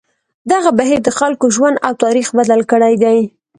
دغه 0.51 0.69
بهیر 0.79 0.99
د 1.03 1.09
خلکو 1.19 1.45
ژوند 1.55 1.77
او 1.85 1.93
تاریخ 2.03 2.27
بدل 2.37 2.61
کړی 2.71 2.93
دی. 3.03 3.19